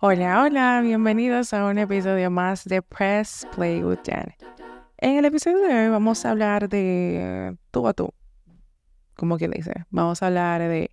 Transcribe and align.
Hola, 0.00 0.44
hola, 0.44 0.80
bienvenidos 0.80 1.52
a 1.52 1.66
un 1.66 1.76
episodio 1.76 2.30
más 2.30 2.64
de 2.64 2.82
Press 2.82 3.44
Play 3.56 3.82
with 3.82 3.98
Jan. 4.06 4.32
En 4.96 5.16
el 5.16 5.24
episodio 5.24 5.58
de 5.58 5.74
hoy 5.74 5.88
vamos 5.88 6.24
a 6.24 6.30
hablar 6.30 6.68
de 6.68 7.56
tú 7.72 7.88
a 7.88 7.92
tú, 7.94 8.14
como 9.16 9.38
que 9.38 9.48
dice, 9.48 9.72
vamos 9.90 10.22
a 10.22 10.28
hablar 10.28 10.60
de, 10.60 10.92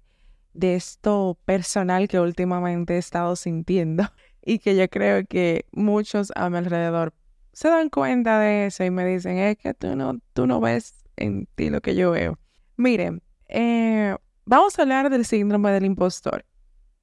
de 0.54 0.74
esto 0.74 1.38
personal 1.46 2.08
que 2.08 2.20
últimamente 2.20 2.96
he 2.96 2.98
estado 2.98 3.36
sintiendo 3.36 4.06
y 4.42 4.58
que 4.58 4.76
yo 4.76 4.90
creo 4.90 5.24
que 5.28 5.68
muchos 5.72 6.32
a 6.36 6.50
mi 6.50 6.58
alrededor 6.58 7.14
se 7.54 7.70
dan 7.70 7.90
cuenta 7.90 8.40
de 8.40 8.66
eso 8.66 8.84
y 8.86 8.90
me 8.90 9.06
dicen, 9.06 9.38
es 9.38 9.56
que 9.58 9.76
tú 9.76 9.96
no, 9.96 10.18
tú 10.34 10.48
no 10.48 10.60
ves 10.60 10.96
en 11.16 11.48
ti 11.54 11.70
lo 11.70 11.80
que 11.80 11.94
yo 11.94 12.10
veo. 12.10 12.40
Miren, 12.76 13.22
eh, 13.50 14.18
vamos 14.46 14.80
a 14.80 14.82
hablar 14.82 15.12
del 15.12 15.26
síndrome 15.26 15.70
del 15.70 15.86
impostor. 15.86 16.44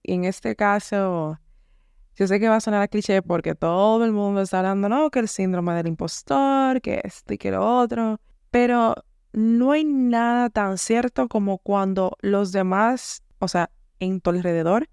Y 0.02 0.14
en 0.14 0.24
este 0.24 0.56
caso, 0.56 1.38
yo 2.16 2.26
sé 2.26 2.38
que 2.40 2.48
va 2.48 2.56
a 2.56 2.60
sonar 2.60 2.82
a 2.82 2.88
cliché 2.88 3.22
porque 3.22 3.54
todo 3.54 4.04
el 4.04 4.12
mundo 4.12 4.42
está 4.42 4.58
hablando, 4.58 4.88
no, 4.88 5.10
que 5.10 5.20
el 5.20 5.28
síndrome 5.28 5.74
del 5.74 5.86
impostor, 5.86 6.80
que 6.80 7.00
esto 7.04 7.34
y 7.34 7.38
que 7.38 7.50
lo 7.50 7.78
otro, 7.78 8.20
pero 8.50 8.94
no 9.32 9.72
hay 9.72 9.84
nada 9.84 10.50
tan 10.50 10.78
cierto 10.78 11.28
como 11.28 11.58
cuando 11.58 12.16
los 12.20 12.52
demás, 12.52 13.22
o 13.38 13.48
sea, 13.48 13.70
en 13.98 14.20
tu 14.20 14.30
alrededor, 14.30 14.88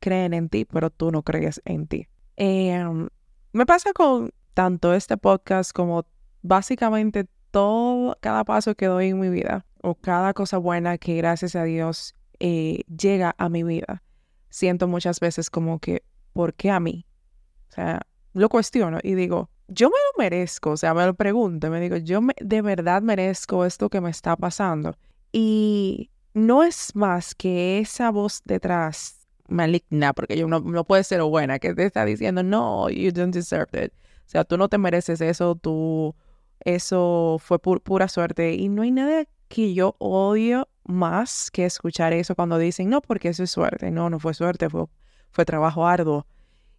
creen 0.00 0.34
en 0.34 0.48
ti, 0.48 0.64
pero 0.64 0.90
tú 0.90 1.10
no 1.10 1.22
crees 1.22 1.60
en 1.64 1.86
ti. 1.86 2.08
Em, 2.36 3.08
me 3.52 3.66
pasa 3.66 3.92
con 3.92 4.30
tanto 4.54 4.94
este 4.94 5.16
podcast 5.16 5.72
como 5.72 6.06
básicamente 6.42 7.26
todo, 7.50 8.16
cada 8.20 8.44
paso 8.44 8.74
que 8.74 8.86
doy 8.86 9.08
en 9.08 9.20
mi 9.20 9.28
vida 9.28 9.66
o 9.82 9.94
cada 9.94 10.32
cosa 10.32 10.58
buena 10.58 10.96
que 10.98 11.16
gracias 11.16 11.54
a 11.54 11.64
Dios 11.64 12.14
eh, 12.40 12.82
llega 12.88 13.34
a 13.38 13.48
mi 13.48 13.62
vida. 13.62 14.02
Siento 14.48 14.88
muchas 14.88 15.20
veces 15.20 15.50
como 15.50 15.78
que, 15.78 16.02
¿por 16.32 16.54
qué 16.54 16.70
a 16.70 16.80
mí? 16.80 17.06
O 17.70 17.72
sea, 17.74 18.02
lo 18.32 18.48
cuestiono 18.48 18.98
y 19.02 19.14
digo, 19.14 19.50
yo 19.68 19.88
me 19.88 19.96
lo 19.96 20.22
merezco, 20.22 20.70
o 20.70 20.76
sea, 20.76 20.94
me 20.94 21.04
lo 21.06 21.14
pregunto, 21.14 21.70
me 21.70 21.80
digo, 21.80 21.96
yo 21.96 22.20
me, 22.20 22.34
de 22.40 22.62
verdad 22.62 23.02
merezco 23.02 23.64
esto 23.64 23.88
que 23.88 24.00
me 24.00 24.10
está 24.10 24.36
pasando. 24.36 24.96
Y 25.32 26.10
no 26.34 26.62
es 26.62 26.94
más 26.94 27.34
que 27.34 27.78
esa 27.78 28.10
voz 28.10 28.42
detrás 28.44 29.26
maligna, 29.48 30.12
porque 30.12 30.36
yo 30.36 30.48
no, 30.48 30.60
no 30.60 30.84
puede 30.84 31.04
ser 31.04 31.22
buena, 31.22 31.58
que 31.58 31.74
te 31.74 31.86
está 31.86 32.04
diciendo, 32.04 32.42
no, 32.42 32.90
you 32.90 33.12
don't 33.12 33.34
deserve 33.34 33.84
it. 33.84 33.92
O 34.26 34.30
sea, 34.32 34.44
tú 34.44 34.56
no 34.56 34.68
te 34.68 34.78
mereces 34.78 35.20
eso, 35.20 35.54
tú, 35.54 36.14
eso 36.60 37.38
fue 37.40 37.58
pura 37.58 38.08
suerte. 38.08 38.54
Y 38.54 38.68
no 38.68 38.82
hay 38.82 38.90
nada 38.90 39.24
que 39.48 39.74
yo 39.74 39.96
odio 39.98 40.68
más 40.84 41.50
que 41.50 41.64
escuchar 41.64 42.12
eso 42.12 42.34
cuando 42.34 42.58
dicen, 42.58 42.88
no, 42.88 43.00
porque 43.02 43.28
eso 43.28 43.42
es 43.42 43.50
suerte. 43.50 43.90
No, 43.90 44.10
no 44.10 44.18
fue 44.18 44.34
suerte, 44.34 44.70
fue, 44.70 44.86
fue 45.32 45.44
trabajo 45.44 45.86
arduo. 45.86 46.26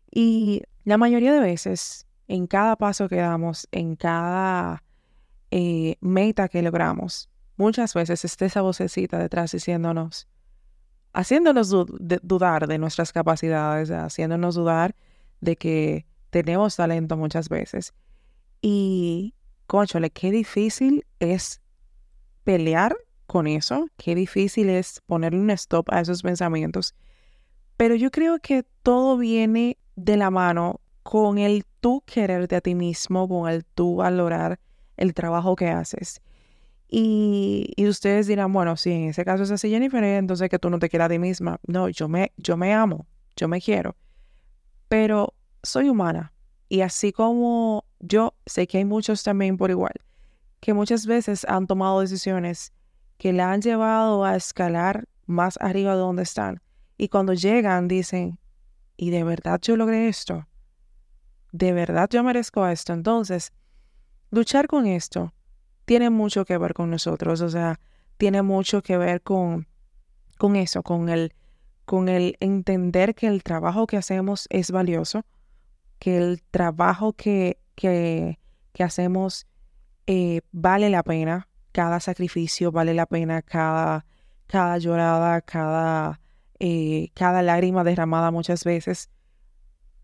Y 0.10 0.62
la 0.84 0.98
mayoría 0.98 1.34
de 1.34 1.40
veces, 1.40 2.08
en 2.28 2.48
cada 2.48 2.76
paso 2.76 3.10
que 3.10 3.18
damos, 3.18 3.68
en 3.72 3.96
cada 3.96 4.84
eh, 5.52 5.98
meta 6.02 6.48
que 6.48 6.62
logramos, 6.62 7.30
muchas 7.58 7.94
veces 7.94 8.24
está 8.26 8.46
esa 8.46 8.62
vocecita 8.62 9.18
detrás 9.18 9.52
diciéndonos, 9.52 10.28
haciéndonos 11.14 11.70
dudar 11.70 12.68
de 12.68 12.78
nuestras 12.78 13.12
capacidades, 13.12 13.92
haciéndonos 13.92 14.56
dudar 14.56 14.96
de 15.42 15.56
que 15.56 16.06
tenemos 16.30 16.76
talento 16.76 17.18
muchas 17.18 17.50
veces. 17.50 17.94
Y, 18.62 19.36
conchole, 19.68 20.10
qué 20.10 20.32
difícil 20.32 21.06
es 21.20 21.62
pelear 22.44 22.96
con 23.28 23.48
eso, 23.48 23.88
qué 23.98 24.16
difícil 24.16 24.70
es 24.70 25.02
ponerle 25.06 25.40
un 25.40 25.52
stop 25.52 25.88
a 25.92 26.02
esos 26.02 26.22
pensamientos. 26.22 26.96
Pero 27.78 27.96
yo 27.96 28.12
creo 28.12 28.40
que 28.40 28.64
todo 28.84 29.18
viene 29.18 29.78
de 29.96 30.18
la 30.18 30.30
mano 30.30 30.82
con 31.04 31.38
el 31.38 31.66
tú 31.80 32.02
quererte 32.06 32.56
a 32.56 32.62
ti 32.62 32.76
mismo, 32.76 33.28
con 33.28 33.50
el 33.50 33.66
tú 33.66 33.98
valorar 33.98 34.60
el 34.98 35.14
trabajo 35.14 35.56
que 35.56 35.70
haces. 35.70 36.22
Y, 36.96 37.74
ustedes 37.88 38.28
dirán, 38.28 38.54
bueno, 38.54 38.78
si 38.78 38.92
en 38.92 39.10
ese 39.10 39.26
caso 39.26 39.44
es 39.44 39.52
así, 39.52 39.70
Jennifer, 39.70 40.04
entonces 40.04 40.50
que 40.50 40.60
tú 40.60 40.70
no 40.70 40.80
te 40.80 40.90
quieras 40.90 41.08
a 41.08 41.10
ti 41.10 41.20
misma. 41.20 41.60
No, 41.66 41.90
yo 41.90 42.08
me, 42.08 42.32
yo 42.38 42.56
me 42.56 42.74
amo, 42.74 43.08
yo 43.36 43.48
me 43.48 43.60
quiero. 43.60 43.96
Pero 44.88 45.34
soy 45.64 45.90
humana. 45.90 46.34
Y 46.70 46.82
así 46.82 47.12
como 47.12 47.86
yo, 48.00 48.36
sé 48.46 48.68
que 48.68 48.78
hay 48.78 48.86
muchos 48.86 49.24
también 49.24 49.58
por 49.58 49.72
igual, 49.72 49.94
que 50.60 50.74
muchas 50.74 51.06
veces 51.06 51.46
han 51.46 51.68
tomado 51.68 52.02
decisiones 52.02 52.74
que 53.18 53.34
la 53.34 53.52
han 53.52 53.62
llevado 53.62 54.24
a 54.24 54.36
escalar 54.36 55.08
más 55.26 55.58
arriba 55.62 55.94
de 55.94 56.00
donde 56.00 56.24
están. 56.24 56.63
Y 57.04 57.10
cuando 57.10 57.34
llegan 57.34 57.90
dicen, 57.90 58.40
¿y 58.96 59.10
de 59.10 59.26
verdad 59.26 59.60
yo 59.62 59.76
logré 59.76 60.08
esto? 60.08 60.48
¿De 61.52 61.74
verdad 61.74 62.08
yo 62.10 62.24
merezco 62.24 62.66
esto? 62.66 62.94
Entonces, 62.94 63.52
luchar 64.32 64.68
con 64.68 64.88
esto 64.88 65.34
tiene 65.84 66.10
mucho 66.10 66.46
que 66.46 66.58
ver 66.58 66.74
con 66.74 66.90
nosotros, 66.90 67.42
o 67.42 67.50
sea, 67.50 67.78
tiene 68.16 68.42
mucho 68.42 68.82
que 68.82 68.96
ver 68.96 69.22
con, 69.22 69.68
con 70.38 70.56
eso, 70.56 70.82
con 70.82 71.10
el, 71.10 71.34
con 71.84 72.08
el 72.08 72.38
entender 72.40 73.16
que 73.16 73.28
el 73.28 73.44
trabajo 73.44 73.86
que 73.86 73.98
hacemos 73.98 74.48
es 74.50 74.72
valioso, 74.72 75.26
que 76.00 76.16
el 76.16 76.42
trabajo 76.42 77.12
que, 77.12 77.58
que, 77.76 78.40
que 78.72 78.84
hacemos 78.86 79.46
eh, 80.08 80.40
vale 80.54 80.90
la 80.90 81.04
pena, 81.04 81.50
cada 81.74 82.00
sacrificio 82.00 82.72
vale 82.72 82.94
la 82.94 83.08
pena, 83.08 83.42
cada, 83.42 84.06
cada 84.48 84.78
llorada, 84.78 85.42
cada, 85.42 86.22
eh, 86.66 87.12
cada 87.14 87.42
lágrima 87.42 87.84
derramada 87.84 88.32
muchas 88.32 88.64
veces. 88.64 89.10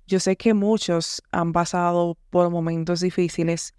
Yo 0.08 0.20
sé 0.20 0.36
que 0.36 0.54
muchos 0.54 1.24
han 1.32 1.54
pasado 1.54 2.18
por 2.30 2.50
momentos 2.50 3.00
difíciles 3.00 3.74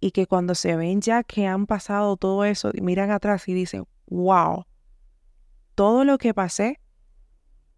y 0.00 0.10
que 0.10 0.26
cuando 0.26 0.54
se 0.54 0.76
ven 0.76 1.00
ya 1.00 1.24
que 1.24 1.46
han 1.46 1.66
pasado 1.66 2.18
todo 2.18 2.44
eso, 2.44 2.72
miran 2.82 3.10
atrás 3.10 3.48
y 3.48 3.54
dicen, 3.54 3.86
wow, 4.08 4.66
todo 5.74 6.04
lo 6.04 6.18
que 6.18 6.34
pasé 6.34 6.78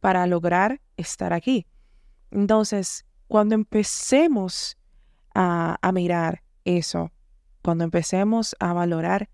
para 0.00 0.26
lograr 0.26 0.80
estar 0.96 1.32
aquí. 1.32 1.64
Entonces, 2.32 3.06
cuando 3.28 3.54
empecemos 3.54 4.76
a, 5.36 5.78
a 5.80 5.92
mirar 5.92 6.42
eso, 6.64 7.12
cuando 7.62 7.84
empecemos 7.84 8.56
a 8.58 8.72
valorar 8.72 9.28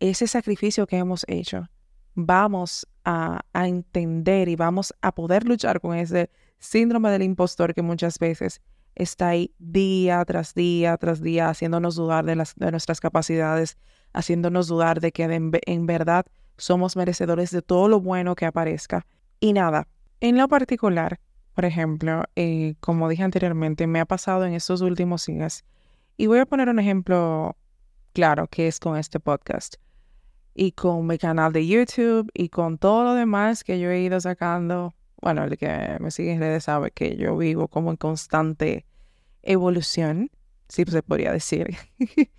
ese 0.00 0.26
sacrificio 0.26 0.88
que 0.88 0.96
hemos 0.96 1.24
hecho, 1.28 1.68
vamos 2.16 2.88
a, 3.04 3.40
entender 3.52 4.48
y 4.48 4.56
vamos 4.56 4.94
a 5.00 5.12
poder 5.12 5.44
luchar 5.44 5.80
con 5.80 5.96
ese 5.96 6.30
síndrome 6.58 7.10
del 7.10 7.22
impostor 7.22 7.74
que 7.74 7.82
muchas 7.82 8.18
veces 8.18 8.60
está 8.94 9.28
ahí 9.28 9.54
día 9.58 10.24
tras 10.24 10.54
día 10.54 10.96
tras 10.96 11.20
día, 11.20 11.48
haciéndonos 11.48 11.96
dudar 11.96 12.24
de, 12.24 12.36
las, 12.36 12.54
de 12.56 12.70
nuestras 12.70 13.00
capacidades, 13.00 13.78
haciéndonos 14.12 14.68
dudar 14.68 15.00
de 15.00 15.12
que 15.12 15.24
en, 15.24 15.86
verdad 15.86 16.26
somos 16.56 16.96
merecedores 16.96 17.50
de 17.50 17.62
todo 17.62 17.88
lo 17.88 18.00
bueno 18.00 18.34
que 18.34 18.46
aparezca. 18.46 19.06
Y 19.38 19.52
nada, 19.52 19.88
en 20.20 20.36
lo 20.36 20.48
particular, 20.48 21.20
por 21.54 21.64
ejemplo, 21.64 22.24
eh, 22.36 22.74
como 22.80 23.08
dije 23.08 23.22
anteriormente, 23.22 23.86
me 23.86 24.00
ha 24.00 24.04
pasado 24.04 24.44
en 24.44 24.54
estos 24.54 24.80
últimos 24.82 25.26
días, 25.26 25.64
y 26.16 26.26
voy 26.26 26.38
a 26.38 26.46
poner 26.46 26.68
un 26.68 26.78
ejemplo 26.78 27.56
claro 28.12 28.46
que 28.48 28.68
es 28.68 28.78
con 28.78 28.98
este 28.98 29.20
podcast 29.20 29.76
y 30.60 30.72
con 30.72 31.06
mi 31.06 31.16
canal 31.16 31.52
de 31.52 31.66
YouTube 31.66 32.30
y 32.34 32.50
con 32.50 32.76
todo 32.76 33.04
lo 33.04 33.14
demás 33.14 33.64
que 33.64 33.80
yo 33.80 33.90
he 33.90 34.02
ido 34.02 34.20
sacando 34.20 34.94
bueno, 35.20 35.44
el 35.44 35.56
que 35.58 35.96
me 36.00 36.10
sigue 36.10 36.32
en 36.32 36.40
redes 36.40 36.64
sabe 36.64 36.90
que 36.90 37.16
yo 37.16 37.36
vivo 37.36 37.68
como 37.68 37.90
en 37.90 37.96
constante 37.96 38.86
evolución, 39.42 40.30
si 40.68 40.84
se 40.84 41.02
podría 41.02 41.32
decir. 41.32 41.76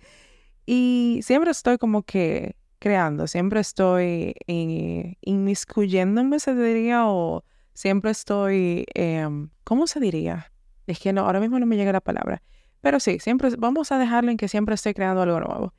y 0.66 1.20
siempre 1.22 1.50
estoy 1.50 1.78
como 1.78 2.02
que 2.02 2.56
creando, 2.78 3.26
siempre 3.26 3.60
estoy 3.60 4.34
eh, 4.46 5.16
inmiscuyéndome, 5.20 6.40
se 6.40 6.54
diría, 6.54 7.06
o 7.06 7.44
siempre 7.74 8.10
estoy, 8.10 8.86
em, 8.94 9.50
¿cómo 9.62 9.86
se 9.86 10.00
diría? 10.00 10.52
Es 10.86 10.98
que 10.98 11.12
no, 11.12 11.22
ahora 11.22 11.38
mismo 11.38 11.60
no 11.60 11.66
me 11.66 11.76
llega 11.76 11.92
la 11.92 12.00
palabra. 12.00 12.42
Pero 12.80 12.98
sí, 12.98 13.20
siempre 13.20 13.50
vamos 13.56 13.92
a 13.92 13.98
dejarlo 13.98 14.32
en 14.32 14.36
que 14.36 14.48
siempre 14.48 14.74
estoy 14.74 14.94
creando 14.94 15.22
algo 15.22 15.38
nuevo. 15.38 15.74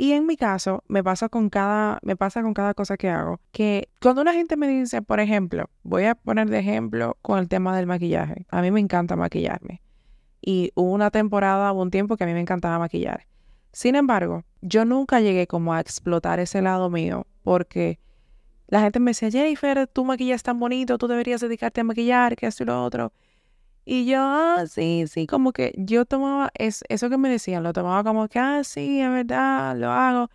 Y 0.00 0.12
en 0.12 0.24
mi 0.24 0.38
caso, 0.38 0.82
me 0.88 1.04
pasa 1.04 1.28
con 1.28 1.50
cada, 1.50 1.98
me 2.00 2.16
pasa 2.16 2.40
con 2.40 2.54
cada 2.54 2.72
cosa 2.72 2.96
que 2.96 3.10
hago, 3.10 3.38
que 3.52 3.90
cuando 4.00 4.22
una 4.22 4.32
gente 4.32 4.56
me 4.56 4.66
dice, 4.66 5.02
por 5.02 5.20
ejemplo, 5.20 5.68
voy 5.82 6.06
a 6.06 6.14
poner 6.14 6.48
de 6.48 6.58
ejemplo 6.58 7.18
con 7.20 7.38
el 7.38 7.48
tema 7.48 7.76
del 7.76 7.86
maquillaje. 7.86 8.46
A 8.48 8.62
mí 8.62 8.70
me 8.70 8.80
encanta 8.80 9.14
maquillarme. 9.14 9.82
Y 10.40 10.72
hubo 10.74 10.90
una 10.92 11.10
temporada, 11.10 11.70
hubo 11.70 11.82
un 11.82 11.90
tiempo 11.90 12.16
que 12.16 12.24
a 12.24 12.26
mí 12.26 12.32
me 12.32 12.40
encantaba 12.40 12.78
maquillar. 12.78 13.26
Sin 13.72 13.94
embargo, 13.94 14.44
yo 14.62 14.86
nunca 14.86 15.20
llegué 15.20 15.46
como 15.46 15.74
a 15.74 15.80
explotar 15.80 16.40
ese 16.40 16.62
lado 16.62 16.88
mío 16.88 17.26
porque 17.42 18.00
la 18.68 18.80
gente 18.80 19.00
me 19.00 19.10
decía, 19.10 19.30
Jennifer, 19.30 19.86
tú 19.86 20.06
maquillas 20.06 20.42
tan 20.42 20.58
bonito, 20.58 20.96
tú 20.96 21.08
deberías 21.08 21.42
dedicarte 21.42 21.82
a 21.82 21.84
maquillar, 21.84 22.36
que 22.36 22.46
esto 22.46 22.62
y 22.62 22.66
lo 22.66 22.82
otro. 22.82 23.12
Y 23.92 24.04
yo, 24.04 24.20
ah, 24.20 24.66
sí, 24.68 25.06
sí, 25.08 25.26
como 25.26 25.52
que 25.52 25.74
yo 25.76 26.04
tomaba 26.04 26.52
eso 26.54 27.10
que 27.10 27.18
me 27.18 27.28
decían, 27.28 27.64
lo 27.64 27.72
tomaba 27.72 28.04
como 28.04 28.28
que, 28.28 28.38
ah, 28.38 28.62
sí, 28.62 29.00
es 29.00 29.10
verdad, 29.10 29.76
lo 29.76 29.90
hago. 29.90 30.30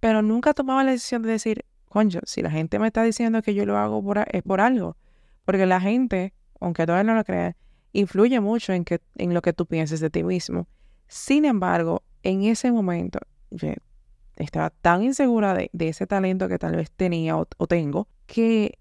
Pero 0.00 0.20
nunca 0.20 0.52
tomaba 0.52 0.84
la 0.84 0.90
decisión 0.90 1.22
de 1.22 1.30
decir, 1.30 1.64
concho, 1.86 2.20
si 2.24 2.42
la 2.42 2.50
gente 2.50 2.78
me 2.78 2.88
está 2.88 3.02
diciendo 3.02 3.40
que 3.40 3.54
yo 3.54 3.64
lo 3.64 3.78
hago 3.78 4.04
por, 4.04 4.26
es 4.30 4.42
por 4.42 4.60
algo. 4.60 4.98
Porque 5.46 5.64
la 5.64 5.80
gente, 5.80 6.34
aunque 6.60 6.84
todavía 6.84 7.10
no 7.10 7.14
lo 7.14 7.24
crea, 7.24 7.56
influye 7.94 8.38
mucho 8.40 8.74
en, 8.74 8.84
que, 8.84 9.00
en 9.14 9.32
lo 9.32 9.40
que 9.40 9.54
tú 9.54 9.64
pienses 9.64 10.00
de 10.00 10.10
ti 10.10 10.22
mismo. 10.22 10.68
Sin 11.08 11.46
embargo, 11.46 12.02
en 12.22 12.44
ese 12.44 12.70
momento, 12.70 13.18
estaba 14.36 14.68
tan 14.68 15.02
insegura 15.02 15.54
de, 15.54 15.70
ese 15.72 16.06
talento 16.06 16.48
que 16.48 16.58
tal 16.58 16.76
vez 16.76 16.90
tenía 16.90 17.38
o, 17.38 17.46
tengo, 17.66 18.08
que 18.26 18.78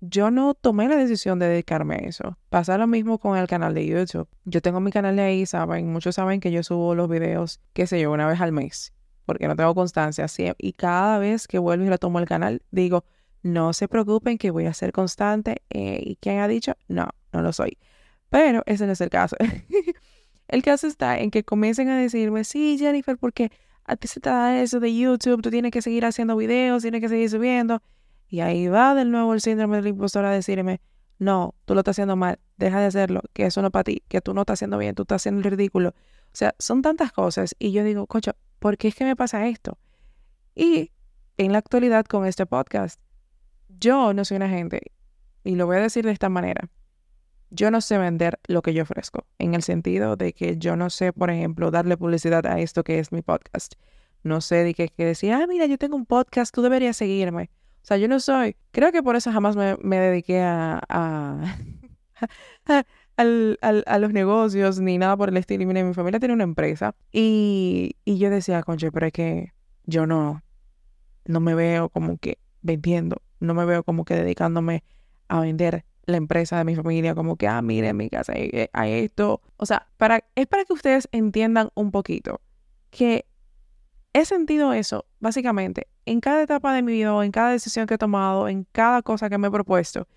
yo 0.00 0.30
no 0.30 0.54
tomé 0.54 0.88
la 0.88 0.96
decisión 0.96 1.38
de 1.38 1.48
dedicarme 1.48 1.96
a 1.96 1.98
eso. 1.98 2.38
Pasa 2.50 2.78
lo 2.78 2.86
mismo 2.86 3.18
con 3.18 3.36
el 3.36 3.46
canal 3.46 3.74
de 3.74 3.86
YouTube. 3.86 4.28
Yo 4.44 4.60
tengo 4.60 4.80
mi 4.80 4.90
canal 4.90 5.16
de 5.16 5.22
ahí, 5.22 5.46
saben, 5.46 5.92
muchos 5.92 6.14
saben 6.14 6.40
que 6.40 6.52
yo 6.52 6.62
subo 6.62 6.94
los 6.94 7.08
videos, 7.08 7.60
qué 7.72 7.86
sé 7.86 8.00
yo, 8.00 8.12
una 8.12 8.26
vez 8.26 8.40
al 8.40 8.52
mes, 8.52 8.92
porque 9.24 9.48
no 9.48 9.56
tengo 9.56 9.74
constancia. 9.74 10.26
Y 10.58 10.72
cada 10.72 11.18
vez 11.18 11.48
que 11.48 11.58
vuelvo 11.58 11.84
y 11.84 11.88
retomo 11.88 12.18
el 12.18 12.26
canal, 12.26 12.62
digo, 12.70 13.04
no 13.42 13.72
se 13.72 13.88
preocupen 13.88 14.38
que 14.38 14.50
voy 14.50 14.66
a 14.66 14.74
ser 14.74 14.92
constante. 14.92 15.62
Eh, 15.70 16.00
¿Y 16.02 16.16
quién 16.16 16.40
ha 16.40 16.48
dicho? 16.48 16.76
No, 16.88 17.08
no 17.32 17.42
lo 17.42 17.52
soy. 17.52 17.78
Pero 18.28 18.62
ese 18.66 18.86
no 18.86 18.92
es 18.92 19.00
el 19.00 19.10
caso. 19.10 19.36
el 20.48 20.62
caso 20.62 20.86
está 20.86 21.18
en 21.18 21.30
que 21.30 21.44
comiencen 21.44 21.88
a 21.88 21.96
decirme, 21.98 22.44
sí, 22.44 22.76
Jennifer, 22.78 23.16
porque 23.16 23.50
a 23.84 23.96
ti 23.96 24.08
se 24.08 24.20
te 24.20 24.30
da 24.30 24.60
eso 24.60 24.80
de 24.80 24.94
YouTube, 24.94 25.42
tú 25.42 25.50
tienes 25.50 25.70
que 25.70 25.80
seguir 25.80 26.04
haciendo 26.04 26.36
videos, 26.36 26.82
tienes 26.82 27.00
que 27.00 27.08
seguir 27.08 27.30
subiendo. 27.30 27.82
Y 28.28 28.40
ahí 28.40 28.68
va 28.68 28.94
de 28.94 29.04
nuevo 29.04 29.34
el 29.34 29.40
síndrome 29.40 29.76
del 29.76 29.88
impostor 29.88 30.24
a 30.24 30.30
decirme, 30.30 30.80
no, 31.18 31.54
tú 31.64 31.74
lo 31.74 31.80
estás 31.80 31.94
haciendo 31.94 32.16
mal, 32.16 32.38
deja 32.56 32.80
de 32.80 32.86
hacerlo, 32.86 33.22
que 33.32 33.46
eso 33.46 33.62
no 33.62 33.68
es 33.68 33.72
para 33.72 33.84
ti, 33.84 34.02
que 34.08 34.20
tú 34.20 34.34
no 34.34 34.42
estás 34.42 34.54
haciendo 34.58 34.78
bien, 34.78 34.94
tú 34.94 35.02
estás 35.02 35.22
haciendo 35.22 35.40
el 35.40 35.56
ridículo. 35.56 35.90
O 35.90 36.38
sea, 36.38 36.54
son 36.58 36.82
tantas 36.82 37.12
cosas 37.12 37.54
y 37.58 37.72
yo 37.72 37.84
digo, 37.84 38.06
cocho, 38.06 38.32
¿por 38.58 38.76
qué 38.76 38.88
es 38.88 38.94
que 38.94 39.04
me 39.04 39.16
pasa 39.16 39.46
esto? 39.46 39.78
Y 40.54 40.92
en 41.38 41.52
la 41.52 41.58
actualidad 41.58 42.04
con 42.04 42.26
este 42.26 42.46
podcast, 42.46 43.00
yo 43.68 44.12
no 44.12 44.24
soy 44.24 44.36
una 44.36 44.48
gente, 44.48 44.92
y 45.44 45.54
lo 45.54 45.66
voy 45.66 45.76
a 45.76 45.80
decir 45.80 46.04
de 46.04 46.12
esta 46.12 46.28
manera, 46.28 46.68
yo 47.50 47.70
no 47.70 47.80
sé 47.80 47.98
vender 47.98 48.40
lo 48.48 48.62
que 48.62 48.74
yo 48.74 48.82
ofrezco, 48.82 49.26
en 49.38 49.54
el 49.54 49.62
sentido 49.62 50.16
de 50.16 50.32
que 50.32 50.58
yo 50.58 50.76
no 50.76 50.90
sé, 50.90 51.12
por 51.12 51.30
ejemplo, 51.30 51.70
darle 51.70 51.96
publicidad 51.96 52.44
a 52.46 52.58
esto 52.60 52.84
que 52.84 52.98
es 52.98 53.12
mi 53.12 53.22
podcast. 53.22 53.74
No 54.22 54.40
sé 54.40 54.56
de 54.64 54.74
que, 54.74 54.88
que 54.88 55.04
decir, 55.04 55.32
ah, 55.32 55.46
mira, 55.46 55.66
yo 55.66 55.78
tengo 55.78 55.96
un 55.96 56.06
podcast, 56.06 56.52
tú 56.52 56.62
deberías 56.62 56.96
seguirme. 56.96 57.50
O 57.86 57.88
sea, 57.88 57.98
yo 57.98 58.08
no 58.08 58.18
soy, 58.18 58.56
creo 58.72 58.90
que 58.90 59.00
por 59.00 59.14
eso 59.14 59.30
jamás 59.30 59.54
me, 59.54 59.96
dediqué 59.96 60.40
a, 60.40 60.80
a, 60.88 61.56
a, 63.16 63.98
los 64.00 64.12
negocios 64.12 64.80
ni 64.80 64.98
nada 64.98 65.16
por 65.16 65.28
el 65.28 65.36
estilo. 65.36 65.62
Y 65.62 65.66
mi 65.66 65.94
familia 65.94 66.18
tiene 66.18 66.34
una 66.34 66.42
empresa 66.42 66.96
y, 67.12 67.94
y 68.04 68.18
yo 68.18 68.28
decía, 68.28 68.64
conche, 68.64 68.90
pero 68.90 69.06
es 69.06 69.12
que 69.12 69.52
yo 69.84 70.04
no, 70.04 70.42
no 71.26 71.38
me 71.38 71.54
veo 71.54 71.88
como 71.88 72.18
que 72.18 72.38
vendiendo, 72.60 73.22
no 73.38 73.54
me 73.54 73.64
veo 73.64 73.84
como 73.84 74.04
que 74.04 74.14
dedicándome 74.14 74.82
a 75.28 75.38
vender 75.38 75.84
la 76.06 76.16
empresa 76.16 76.58
de 76.58 76.64
mi 76.64 76.74
familia, 76.74 77.14
como 77.14 77.36
que, 77.36 77.46
ah, 77.46 77.62
mire, 77.62 77.94
mi 77.94 78.10
casa 78.10 78.32
hay, 78.32 78.68
hay 78.72 78.92
esto. 78.94 79.42
O 79.58 79.66
sea, 79.66 79.86
para, 79.96 80.24
es 80.34 80.48
para 80.48 80.64
que 80.64 80.72
ustedes 80.72 81.08
entiendan 81.12 81.68
un 81.76 81.92
poquito 81.92 82.40
que 82.90 83.26
he 84.16 84.24
sentido 84.24 84.72
eso, 84.72 85.04
básicamente, 85.20 85.88
en 86.06 86.20
cada 86.20 86.42
etapa 86.42 86.72
de 86.72 86.82
mi 86.82 86.92
vida, 86.92 87.22
en 87.22 87.32
cada 87.32 87.50
decisión 87.50 87.86
que 87.86 87.94
he 87.94 87.98
tomado, 87.98 88.48
en 88.48 88.66
cada 88.72 89.02
cosa 89.02 89.28
que 89.28 89.36
me 89.36 89.48
he 89.48 89.50
propuesto. 89.50 90.08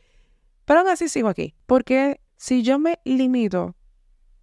Pero 0.64 0.80
aún 0.80 0.90
así 0.90 1.10
sigo 1.10 1.28
aquí, 1.28 1.54
porque 1.66 2.22
si 2.38 2.64
yo 2.64 2.80
me 2.80 3.00
limito, 3.04 3.76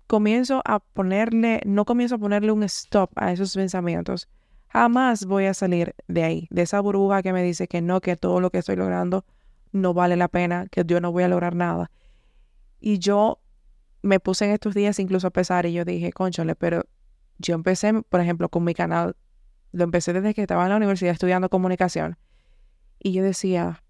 comienzo 0.06 0.60
a 0.66 0.80
ponerle, 0.80 1.62
no 1.64 1.86
comienzo 1.86 2.16
a 2.16 2.18
ponerle 2.18 2.52
un 2.52 2.64
stop 2.64 3.10
a 3.16 3.32
esos 3.32 3.54
pensamientos, 3.54 4.28
jamás 4.68 5.24
voy 5.24 5.46
a 5.46 5.54
salir 5.54 5.94
de 6.06 6.22
ahí, 6.22 6.48
de 6.50 6.60
esa 6.60 6.80
burbuja 6.80 7.22
que 7.22 7.32
me 7.32 7.42
dice 7.42 7.66
que 7.66 7.80
no, 7.80 8.02
que 8.02 8.16
todo 8.16 8.40
lo 8.40 8.50
que 8.50 8.58
estoy 8.58 8.76
logrando 8.76 9.24
no 9.72 9.94
vale 9.94 10.16
la 10.16 10.28
pena, 10.28 10.66
que 10.70 10.84
yo 10.84 11.00
no 11.00 11.12
voy 11.12 11.22
a 11.22 11.28
lograr 11.28 11.54
nada. 11.54 11.90
Y 12.78 12.98
yo 12.98 13.40
me 14.02 14.20
puse 14.20 14.44
en 14.44 14.50
estos 14.50 14.74
días 14.74 14.98
incluso 14.98 15.28
a 15.28 15.30
pesar 15.30 15.64
y 15.64 15.72
yo 15.72 15.86
dije, 15.86 16.12
conchole, 16.12 16.56
pero 16.56 16.84
yo 17.38 17.54
empecé, 17.54 18.02
por 18.02 18.20
ejemplo, 18.20 18.50
con 18.50 18.64
mi 18.64 18.74
canal, 18.74 19.16
lo 19.72 19.84
empecé 19.84 20.12
desde 20.12 20.34
que 20.34 20.42
estaba 20.42 20.64
en 20.64 20.70
la 20.70 20.76
universidad 20.76 21.12
estudiando 21.12 21.48
comunicación. 21.48 22.16
Y 22.98 23.12
yo 23.12 23.22
decía, 23.22 23.82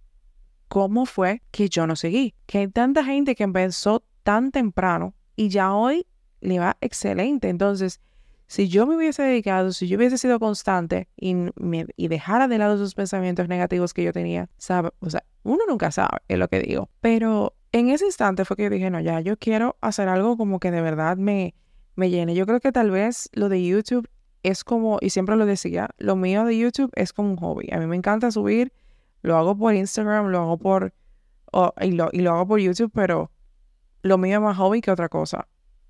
¿cómo 0.69 1.07
fue 1.07 1.43
que 1.51 1.69
yo 1.69 1.87
no 1.87 1.97
seguí? 1.97 2.35
Que 2.47 2.59
hay 2.59 2.69
tanta 2.69 3.05
gente 3.05 3.35
que 3.35 3.45
empezó 3.45 4.05
tan 4.23 4.51
temprano 4.51 5.15
y 5.37 5.49
ya 5.49 5.73
hoy 5.73 6.07
le 6.41 6.59
va 6.59 6.77
excelente. 6.81 7.49
Entonces, 7.49 8.01
si 8.47 8.69
yo 8.69 8.87
me 8.87 8.97
hubiese 8.97 9.23
dedicado, 9.23 9.73
si 9.73 9.89
yo 9.89 9.97
hubiese 9.97 10.19
sido 10.19 10.39
constante 10.39 11.09
y, 11.17 11.35
y 11.97 12.09
dejara 12.09 12.49
de 12.49 12.59
lado 12.59 12.75
esos 12.77 12.95
pensamientos 12.95 13.49
negativos 13.49 13.93
que 13.93 14.05
yo 14.05 14.13
tenía, 14.13 14.49
¿sabe? 14.57 14.91
O 15.01 15.11
sea, 15.11 15.25
uno 15.43 15.65
nunca 15.69 15.91
sabe, 15.91 16.19
es 16.29 16.39
lo 16.39 16.49
que 16.49 16.61
digo. 16.61 16.91
Pero 17.01 17.55
en 17.73 17.91
ese 17.91 18.07
instante 18.07 18.45
fue 18.45 18.57
que 18.57 18.65
yo 18.65 18.71
dije, 18.71 18.91
no, 18.91 19.01
ya, 19.01 19.21
yo 19.21 19.37
quiero 19.37 19.77
hacer 19.81 20.09
algo 20.09 20.37
como 20.37 20.61
que 20.61 20.71
de 20.71 20.81
verdad 20.81 21.17
me, 21.17 21.55
me 21.97 22.11
llene. 22.11 22.35
Yo 22.35 22.47
creo 22.47 22.61
que 22.61 22.73
tal 22.73 22.91
vez 22.91 23.29
lo 23.33 23.49
de 23.49 23.65
YouTube 23.65 24.09
es 24.47 24.65
como, 24.65 24.99
y 25.01 25.11
siempre 25.11 25.37
lo 25.37 25.47
decía, 25.47 25.91
lo 25.99 26.17
mío 26.17 26.45
de 26.45 26.57
YouTube 26.57 26.91
es 26.95 27.13
como 27.13 27.31
un 27.31 27.37
hobby. 27.37 27.69
A 27.73 27.79
mí 27.79 27.87
me 27.87 27.97
encanta 27.97 28.31
subir, 28.31 28.73
lo 29.23 29.37
hago 29.37 29.57
por 29.57 29.75
Instagram, 29.75 30.29
lo 30.29 30.39
hago 30.39 30.59
por, 30.59 30.95
y, 31.81 31.93
lo, 31.93 32.09
y 32.13 32.21
lo 32.21 32.33
hago 32.33 32.47
por 32.47 32.61
YouTube, 32.61 32.91
pero 32.95 33.31
lo 34.03 34.19
mío 34.19 34.37
es 34.37 34.43
más 34.43 34.57
hobby 34.57 34.81
que 34.81 34.91
otra 34.91 35.09
cosa. 35.09 35.49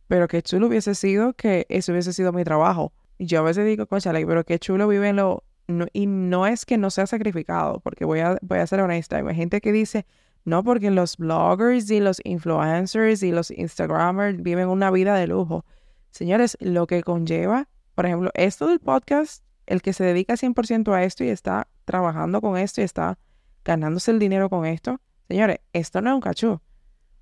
Pero 0.09 0.29
qué 0.29 0.43
chulo 0.43 0.69
hubiese 0.69 0.95
sido 0.95 1.35
que 1.35 1.67
eso 1.69 1.93
hubiese 1.93 2.13
sido 2.13 2.33
mi 2.33 2.45
trabajo. 2.45 2.93
Yo 3.19 3.41
a 3.41 3.43
veces 3.43 3.67
digo, 3.67 3.87
conchale, 3.87 4.25
pero 4.27 4.45
qué 4.45 4.59
chulo 4.59 4.89
viven 4.89 5.17
lo, 5.17 5.45
y 5.93 6.07
no 6.07 6.47
es 6.47 6.65
que 6.65 6.79
no 6.79 6.91
sea 6.91 7.07
sacrificado, 7.07 7.81
porque 7.81 8.05
voy 8.05 8.21
a, 8.21 8.39
voy 8.43 8.59
a 8.59 8.67
ser 8.67 8.81
honesta, 8.81 9.17
hay 9.17 9.35
gente 9.35 9.61
que 9.61 9.73
dice, 9.73 10.07
no, 10.45 10.63
porque 10.63 10.91
los 10.91 11.17
bloggers 11.17 11.91
y 11.91 12.01
los 12.01 12.21
influencers 12.25 13.23
y 13.23 13.33
los 13.33 13.51
Instagramers 13.51 14.41
viven 14.43 14.69
una 14.69 14.91
vida 14.91 15.17
de 15.17 15.27
lujo. 15.27 15.65
Señores, 16.11 16.57
lo 16.61 16.87
que 16.87 17.03
conlleva, 17.03 17.69
por 17.97 18.05
ejemplo, 18.05 18.31
esto 18.35 18.69
del 18.69 18.79
podcast, 18.79 19.43
el 19.65 19.81
que 19.81 19.95
se 19.95 20.05
dedica 20.05 20.35
100% 20.35 20.93
a 20.93 21.03
esto 21.03 21.25
y 21.25 21.31
está 21.31 21.67
trabajando 21.87 22.43
con 22.43 22.59
esto 22.59 22.83
y 22.83 22.85
está 22.85 23.19
ganándose 23.65 24.11
el 24.11 24.19
dinero 24.19 24.51
con 24.51 24.67
esto, 24.67 25.01
señores, 25.27 25.61
esto 25.73 26.03
no 26.03 26.11
es 26.11 26.15
un 26.15 26.21
cachú. 26.21 26.51
O 26.51 26.61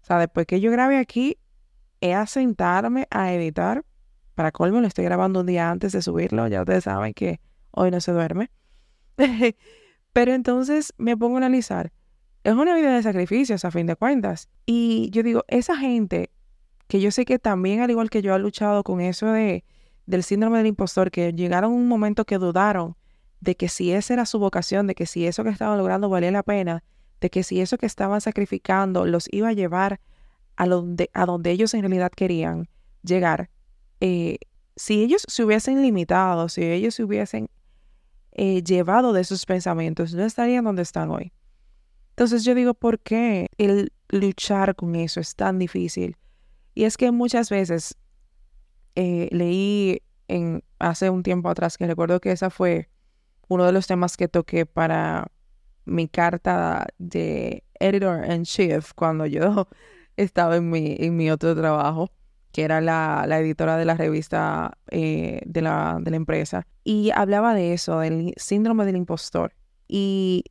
sea, 0.03 0.19
después 0.19 0.47
que 0.47 0.61
yo 0.61 0.73
grabe 0.73 0.99
aquí, 0.99 1.39
he 2.01 2.13
a 2.13 2.27
a 3.11 3.33
editar. 3.33 3.85
Para 4.35 4.51
colmo, 4.51 4.81
lo 4.81 4.89
estoy 4.89 5.05
grabando 5.05 5.41
un 5.41 5.47
día 5.47 5.71
antes 5.71 5.93
de 5.93 6.03
subirlo. 6.03 6.49
Ya 6.49 6.63
ustedes 6.63 6.85
saben 6.85 7.15
que 7.15 7.41
hoy 7.71 7.93
no 7.93 8.01
se 8.01 8.11
duerme. 8.11 8.51
Pero 10.13 10.33
entonces 10.33 10.93
me 10.99 11.17
pongo 11.17 11.37
a 11.37 11.39
analizar, 11.39 11.93
es 12.43 12.53
una 12.53 12.75
vida 12.75 12.93
de 12.93 13.03
sacrificios 13.05 13.65
a 13.65 13.71
fin 13.71 13.87
de 13.87 13.95
cuentas. 13.95 14.49
Y 14.67 15.09
yo 15.13 15.23
digo, 15.23 15.45
esa 15.47 15.77
gente 15.77 16.31
que 16.89 17.01
yo 17.01 17.13
sé 17.13 17.25
que 17.25 17.39
también, 17.39 17.81
al 17.81 17.93
igual 17.93 18.11
que 18.11 18.23
yo, 18.23 18.35
ha 18.35 18.39
luchado 18.39 18.83
con 18.83 19.01
eso 19.01 19.31
de, 19.31 19.65
del 20.07 20.23
síndrome 20.23 20.59
del 20.59 20.69
impostor, 20.69 21.11
que 21.11 21.33
llegaron 21.33 21.73
un 21.73 21.89
momento 21.89 22.25
que 22.25 22.39
dudaron 22.39 22.97
de 23.41 23.57
que 23.57 23.69
si 23.69 23.93
esa 23.93 24.15
era 24.15 24.27
su 24.27 24.39
vocación, 24.39 24.87
de 24.87 24.95
que 24.95 25.07
si 25.07 25.27
eso 25.27 25.45
que 25.45 25.51
estaban 25.51 25.79
logrando 25.79 26.09
valía 26.09 26.31
la 26.31 26.43
pena, 26.43 26.83
de 27.21 27.31
que 27.31 27.43
si 27.43 27.61
eso 27.61 27.79
que 27.79 27.87
estaban 27.87 28.21
sacrificando 28.21 29.07
los 29.07 29.29
iba 29.33 29.49
a 29.49 29.53
llevar 29.53 30.01
a 30.57 30.67
donde, 30.67 31.11
a 31.15 31.27
donde 31.27 31.51
ellos 31.51 31.75
en 31.75 31.83
realidad 31.83 32.11
querían 32.11 32.69
llegar. 33.03 33.51
Eh, 34.01 34.39
si 34.77 35.03
ellos 35.03 35.25
se 35.29 35.45
hubiesen 35.45 35.83
limitado, 35.83 36.49
si 36.49 36.63
ellos 36.63 36.95
se 36.95 37.05
hubiesen 37.05 37.49
eh, 38.33 38.63
llevado 38.63 39.13
de 39.13 39.25
sus 39.25 39.47
pensamientos, 39.47 40.15
no 40.15 40.25
estarían 40.25 40.65
donde 40.65 40.83
están 40.83 41.11
hoy. 41.11 41.33
Entonces 42.11 42.45
yo 42.45 42.55
digo, 42.55 42.75
¿por 42.75 43.01
qué 43.01 43.49
el 43.59 43.93
luchar 44.09 44.75
con 44.75 44.95
eso 44.95 45.21
es 45.21 45.35
tan 45.35 45.59
difícil? 45.59 46.17
Y 46.75 46.85
es 46.85 46.97
que 46.97 47.11
muchas 47.11 47.51
veces 47.51 47.97
eh, 48.95 49.29
leí 49.33 50.03
en, 50.29 50.63
hace 50.79 51.11
un 51.11 51.23
tiempo 51.23 51.49
atrás 51.49 51.79
que 51.79 51.87
recuerdo 51.87 52.21
que 52.21 52.33
esa 52.33 52.51
fue 52.51 52.89
uno 53.49 53.65
de 53.65 53.73
los 53.73 53.87
temas 53.87 54.17
que 54.17 54.29
toqué 54.29 54.67
para 54.67 55.31
mi 55.85 56.09
carta 56.09 56.87
de 56.99 57.65
editor 57.81 58.31
in 58.31 58.45
chief 58.45 58.93
cuando 58.95 59.27
yo 59.27 59.69
estaba 60.17 60.57
en 60.57 60.71
mi, 60.71 60.97
en 60.99 61.17
mi 61.17 61.31
otro 61.31 61.55
trabajo 61.55 62.11
que 62.55 62.63
era 62.63 62.81
la, 62.81 63.27
editora 63.41 63.77
de 63.77 63.85
la 63.85 63.95
revista 63.95 64.79
eh, 64.93 65.41
de, 65.45 65.61
la, 65.61 65.99
de 66.01 66.13
la 66.13 66.17
empresa, 66.17 66.69
y 66.85 67.11
hablaba 67.11 67.53
de 67.53 67.73
eso, 67.73 67.99
del 67.99 68.33
síndrome 68.37 68.85
del 68.85 68.95
impostor. 68.95 69.57
Y 69.89 70.45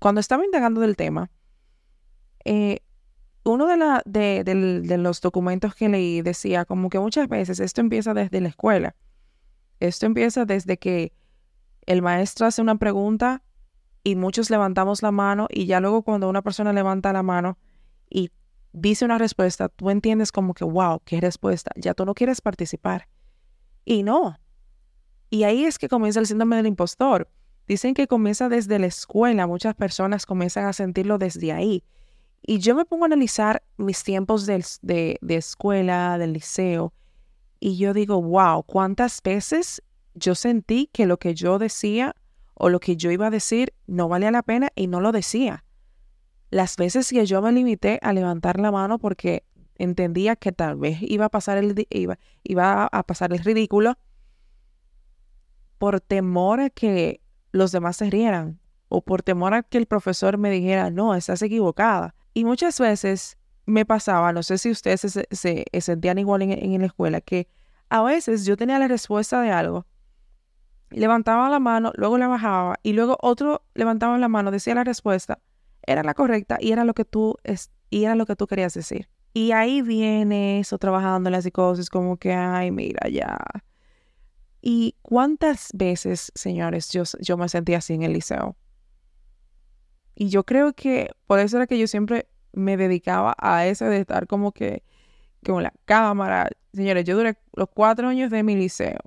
cuando 0.00 0.20
estaba 0.20 0.44
indagando 0.44 0.80
del 0.80 0.96
tema, 0.96 1.30
eh, 2.44 2.80
uno 3.44 3.66
de, 3.66 3.76
la, 3.76 4.02
de, 4.04 4.44
de, 4.44 4.98
los 4.98 5.20
documentos 5.20 5.74
que 5.74 5.88
leí 5.88 6.22
decía 6.22 6.64
como 6.64 6.90
que 6.90 6.98
muchas 6.98 7.28
veces 7.28 7.60
esto 7.60 7.80
empieza 7.80 8.12
desde 8.14 8.40
la 8.40 8.48
escuela. 8.48 8.94
Esto 9.78 10.06
empieza 10.06 10.44
desde 10.44 10.78
que 10.78 11.12
el 11.86 12.02
maestro 12.02 12.46
hace 12.46 12.60
una 12.60 12.76
pregunta 12.76 13.42
y 14.04 14.16
muchos 14.16 14.50
levantamos 14.50 15.02
la 15.02 15.10
mano 15.10 15.46
y 15.50 15.66
ya 15.66 15.80
luego 15.80 16.02
cuando 16.02 16.28
una 16.28 16.42
persona 16.42 16.72
levanta 16.72 17.12
la 17.12 17.22
mano 17.22 17.58
y 18.08 18.30
dice 18.72 19.04
una 19.04 19.18
respuesta, 19.18 19.68
tú 19.68 19.90
entiendes 19.90 20.32
como 20.32 20.54
que, 20.54 20.64
wow, 20.64 21.00
qué 21.04 21.20
respuesta, 21.20 21.70
ya 21.76 21.94
tú 21.94 22.04
no 22.04 22.14
quieres 22.14 22.40
participar. 22.40 23.08
Y 23.84 24.02
no. 24.02 24.38
Y 25.30 25.44
ahí 25.44 25.64
es 25.64 25.78
que 25.78 25.88
comienza 25.88 26.20
el 26.20 26.26
síndrome 26.26 26.56
del 26.56 26.66
impostor. 26.66 27.30
Dicen 27.66 27.94
que 27.94 28.06
comienza 28.06 28.48
desde 28.48 28.78
la 28.78 28.86
escuela, 28.86 29.46
muchas 29.46 29.74
personas 29.74 30.26
comienzan 30.26 30.66
a 30.66 30.72
sentirlo 30.72 31.18
desde 31.18 31.52
ahí. 31.52 31.84
Y 32.50 32.58
yo 32.58 32.74
me 32.74 32.84
pongo 32.84 33.04
a 33.04 33.06
analizar 33.06 33.62
mis 33.76 34.02
tiempos 34.02 34.44
de, 34.44 34.64
de 34.82 35.36
escuela, 35.36 36.18
del 36.18 36.32
liceo, 36.32 36.92
y 37.60 37.76
yo 37.76 37.94
digo, 37.94 38.20
wow, 38.20 38.64
¿cuántas 38.64 39.22
veces 39.22 39.84
yo 40.14 40.34
sentí 40.34 40.90
que 40.92 41.06
lo 41.06 41.20
que 41.20 41.36
yo 41.36 41.60
decía 41.60 42.16
o 42.54 42.68
lo 42.68 42.80
que 42.80 42.96
yo 42.96 43.12
iba 43.12 43.28
a 43.28 43.30
decir 43.30 43.72
no 43.86 44.08
valía 44.08 44.32
la 44.32 44.42
pena 44.42 44.70
y 44.74 44.88
no 44.88 45.00
lo 45.00 45.12
decía? 45.12 45.64
Las 46.50 46.74
veces 46.76 47.10
que 47.10 47.24
yo 47.24 47.40
me 47.40 47.52
limité 47.52 48.00
a 48.02 48.12
levantar 48.12 48.58
la 48.58 48.72
mano 48.72 48.98
porque 48.98 49.44
entendía 49.76 50.34
que 50.34 50.50
tal 50.50 50.74
vez 50.74 50.98
iba 51.02 51.26
a 51.26 51.28
pasar 51.28 51.56
el, 51.56 51.86
iba, 51.88 52.18
iba 52.42 52.88
a 52.90 53.02
pasar 53.04 53.32
el 53.32 53.44
ridículo 53.44 53.96
por 55.78 56.00
temor 56.00 56.58
a 56.58 56.70
que 56.70 57.20
los 57.52 57.70
demás 57.70 57.98
se 57.98 58.10
rieran 58.10 58.58
o 58.88 59.02
por 59.02 59.22
temor 59.22 59.54
a 59.54 59.62
que 59.62 59.78
el 59.78 59.86
profesor 59.86 60.36
me 60.36 60.50
dijera, 60.50 60.90
no, 60.90 61.14
estás 61.14 61.42
equivocada. 61.42 62.16
Y 62.34 62.44
muchas 62.44 62.78
veces 62.78 63.38
me 63.66 63.84
pasaba, 63.84 64.32
no 64.32 64.42
sé 64.42 64.58
si 64.58 64.70
ustedes 64.70 65.00
se, 65.30 65.64
sentían 65.80 66.18
igual 66.18 66.42
en, 66.42 66.52
en, 66.52 66.80
la 66.80 66.86
escuela, 66.86 67.20
que 67.20 67.48
a 67.88 68.02
veces 68.02 68.44
yo 68.44 68.56
tenía 68.56 68.78
la 68.78 68.88
respuesta 68.88 69.40
de 69.40 69.50
algo, 69.50 69.86
levantaba 70.90 71.48
la 71.50 71.60
mano, 71.60 71.92
luego 71.94 72.18
la 72.18 72.28
bajaba 72.28 72.78
y 72.82 72.92
luego 72.92 73.16
otro 73.20 73.62
levantaba 73.74 74.18
la 74.18 74.28
mano, 74.28 74.50
decía 74.50 74.74
la 74.74 74.84
respuesta 74.84 75.38
era 75.86 76.02
la 76.02 76.14
correcta 76.14 76.58
y 76.60 76.72
era 76.72 76.84
lo 76.84 76.94
que 76.94 77.04
tú, 77.04 77.36
es, 77.44 77.70
y 77.90 78.04
era 78.04 78.14
lo 78.14 78.26
que 78.26 78.36
tú 78.36 78.46
querías 78.46 78.74
decir. 78.74 79.08
Y 79.32 79.52
ahí 79.52 79.82
viene 79.82 80.60
eso 80.60 80.78
trabajando 80.78 81.28
en 81.28 81.32
la 81.32 81.42
psicosis, 81.42 81.88
como 81.88 82.16
que, 82.16 82.32
ay, 82.32 82.70
mira, 82.70 83.08
ya. 83.08 83.38
¿Y 84.60 84.96
cuántas 85.02 85.68
veces, 85.72 86.32
señores, 86.34 86.90
yo, 86.90 87.04
yo 87.20 87.36
me 87.36 87.48
sentí 87.48 87.74
así 87.74 87.94
en 87.94 88.02
el 88.02 88.12
liceo? 88.12 88.56
Y 90.20 90.28
yo 90.28 90.44
creo 90.44 90.74
que 90.74 91.12
por 91.26 91.38
eso 91.38 91.56
era 91.56 91.66
que 91.66 91.78
yo 91.78 91.86
siempre 91.86 92.28
me 92.52 92.76
dedicaba 92.76 93.34
a 93.38 93.66
eso 93.66 93.86
de 93.86 93.96
estar 94.00 94.26
como 94.26 94.52
que 94.52 94.82
con 95.42 95.62
la 95.62 95.72
cámara. 95.86 96.50
Señores, 96.74 97.06
yo 97.06 97.16
duré 97.16 97.38
los 97.54 97.70
cuatro 97.72 98.06
años 98.06 98.30
de 98.30 98.42
mi 98.42 98.54
liceo 98.54 98.98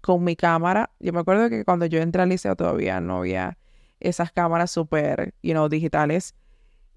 con 0.00 0.24
mi 0.24 0.34
cámara. 0.34 0.90
Yo 0.98 1.12
me 1.12 1.20
acuerdo 1.20 1.48
que 1.48 1.64
cuando 1.64 1.86
yo 1.86 2.00
entré 2.00 2.20
al 2.20 2.30
liceo 2.30 2.56
todavía 2.56 3.00
no 3.00 3.18
había 3.18 3.58
esas 4.00 4.32
cámaras 4.32 4.72
súper, 4.72 5.34
you 5.40 5.52
know, 5.52 5.68
digitales. 5.68 6.34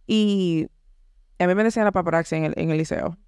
Y 0.08 0.68
a 1.38 1.46
mí 1.46 1.54
me 1.54 1.64
decían 1.64 1.86
la 1.86 1.92
paparazzi 1.92 2.38
en 2.38 2.46
el, 2.46 2.54
en 2.58 2.72
el 2.72 2.80
liceo. 2.80 3.20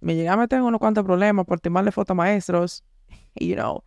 Me 0.00 0.14
llegué 0.14 0.28
a 0.28 0.36
meter 0.36 0.60
en 0.60 0.64
unos 0.66 0.78
cuantos 0.78 1.02
problemas 1.02 1.44
por 1.44 1.58
tomarle 1.58 1.90
fotos 1.90 2.12
a 2.12 2.14
maestros, 2.14 2.84
you 3.34 3.56
know. 3.56 3.82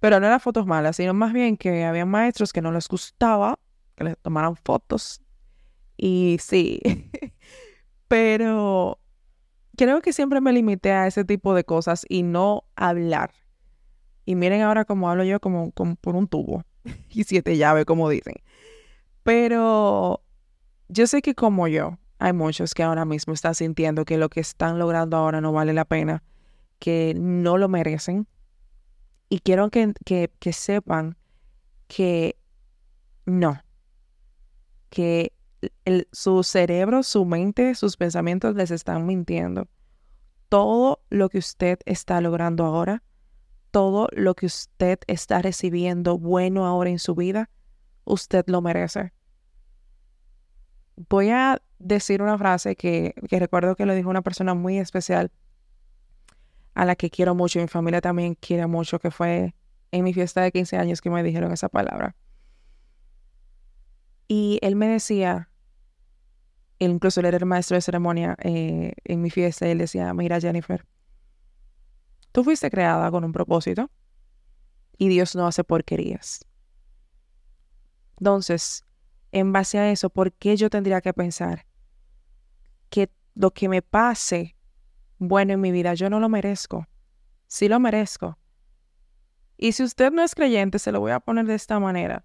Pero 0.00 0.18
no 0.18 0.26
eran 0.26 0.40
fotos 0.40 0.66
malas, 0.66 0.96
sino 0.96 1.14
más 1.14 1.32
bien 1.32 1.56
que 1.56 1.84
había 1.84 2.04
maestros 2.04 2.52
que 2.52 2.60
no 2.60 2.72
les 2.72 2.88
gustaba 2.88 3.60
que 3.96 4.04
les 4.04 4.18
tomaran 4.18 4.56
fotos. 4.56 5.22
Y 5.96 6.38
sí, 6.40 6.80
pero 8.08 8.98
creo 9.76 10.00
que 10.00 10.12
siempre 10.12 10.40
me 10.40 10.52
limité 10.52 10.92
a 10.92 11.06
ese 11.06 11.24
tipo 11.24 11.54
de 11.54 11.64
cosas 11.64 12.04
y 12.08 12.22
no 12.22 12.64
hablar. 12.76 13.32
Y 14.24 14.34
miren 14.34 14.62
ahora 14.62 14.84
cómo 14.84 15.10
hablo 15.10 15.24
yo 15.24 15.40
como, 15.40 15.72
como 15.72 15.96
por 15.96 16.14
un 16.16 16.28
tubo 16.28 16.64
y 17.10 17.24
siete 17.24 17.56
llaves, 17.56 17.84
como 17.84 18.08
dicen. 18.08 18.34
Pero 19.22 20.22
yo 20.88 21.06
sé 21.06 21.22
que 21.22 21.34
como 21.34 21.68
yo, 21.68 21.98
hay 22.18 22.32
muchos 22.32 22.74
que 22.74 22.82
ahora 22.82 23.04
mismo 23.04 23.32
están 23.32 23.54
sintiendo 23.54 24.04
que 24.04 24.16
lo 24.16 24.28
que 24.28 24.40
están 24.40 24.78
logrando 24.78 25.16
ahora 25.16 25.40
no 25.40 25.52
vale 25.52 25.72
la 25.72 25.84
pena, 25.84 26.22
que 26.78 27.14
no 27.18 27.58
lo 27.58 27.68
merecen. 27.68 28.26
Y 29.28 29.40
quiero 29.40 29.70
que, 29.70 29.94
que, 30.04 30.52
sepan 30.52 31.16
que 31.88 32.36
no, 33.24 33.60
que 34.92 35.32
su 36.12 36.42
cerebro, 36.42 37.02
su 37.02 37.24
mente, 37.24 37.74
sus 37.74 37.96
pensamientos 37.96 38.54
les 38.54 38.70
están 38.70 39.06
mintiendo. 39.06 39.66
Todo 40.50 41.00
lo 41.08 41.30
que 41.30 41.38
usted 41.38 41.78
está 41.86 42.20
logrando 42.20 42.66
ahora, 42.66 43.02
todo 43.70 44.08
lo 44.12 44.34
que 44.34 44.44
usted 44.44 44.98
está 45.06 45.40
recibiendo 45.40 46.18
bueno 46.18 46.66
ahora 46.66 46.90
en 46.90 46.98
su 46.98 47.14
vida, 47.14 47.48
usted 48.04 48.44
lo 48.48 48.60
merece. 48.60 49.14
Voy 51.08 51.30
a 51.30 51.62
decir 51.78 52.20
una 52.20 52.36
frase 52.36 52.76
que, 52.76 53.14
recuerdo 53.30 53.76
que 53.76 53.86
lo 53.86 53.94
dijo 53.94 54.10
una 54.10 54.20
persona 54.20 54.52
muy 54.52 54.78
especial 54.78 55.32
a 56.74 56.84
la 56.84 56.96
que 56.96 57.08
quiero 57.08 57.34
mucho 57.34 57.60
mi 57.60 57.68
familia 57.68 58.02
también 58.02 58.34
quiere 58.34 58.66
mucho, 58.66 58.98
que 58.98 59.10
fue 59.10 59.54
en 59.90 60.04
mi 60.04 60.12
fiesta 60.12 60.42
de 60.42 60.52
15 60.52 60.76
años 60.76 61.00
que 61.00 61.08
me 61.08 61.22
dijeron 61.22 61.50
esa 61.50 61.70
palabra. 61.70 62.14
Y 64.34 64.58
él 64.62 64.76
me 64.76 64.88
decía, 64.88 65.50
incluso 66.78 67.20
él 67.20 67.26
era 67.26 67.36
el 67.36 67.44
maestro 67.44 67.74
de 67.74 67.82
ceremonia 67.82 68.34
eh, 68.42 68.94
en 69.04 69.20
mi 69.20 69.28
fiesta, 69.28 69.68
él 69.68 69.76
decía, 69.76 70.14
mira 70.14 70.40
Jennifer, 70.40 70.86
tú 72.32 72.42
fuiste 72.42 72.70
creada 72.70 73.10
con 73.10 73.24
un 73.24 73.32
propósito 73.32 73.90
y 74.96 75.10
Dios 75.10 75.36
no 75.36 75.46
hace 75.46 75.64
porquerías. 75.64 76.46
Entonces, 78.20 78.86
en 79.32 79.52
base 79.52 79.78
a 79.78 79.90
eso, 79.90 80.08
¿por 80.08 80.32
qué 80.32 80.56
yo 80.56 80.70
tendría 80.70 81.02
que 81.02 81.12
pensar 81.12 81.66
que 82.88 83.10
lo 83.34 83.50
que 83.50 83.68
me 83.68 83.82
pase 83.82 84.56
bueno 85.18 85.52
en 85.52 85.60
mi 85.60 85.72
vida, 85.72 85.92
yo 85.92 86.08
no 86.08 86.20
lo 86.20 86.30
merezco? 86.30 86.86
Sí 87.48 87.68
lo 87.68 87.78
merezco. 87.78 88.38
Y 89.58 89.72
si 89.72 89.82
usted 89.82 90.10
no 90.10 90.22
es 90.22 90.34
creyente, 90.34 90.78
se 90.78 90.90
lo 90.90 91.00
voy 91.00 91.12
a 91.12 91.20
poner 91.20 91.44
de 91.44 91.54
esta 91.54 91.78
manera. 91.78 92.24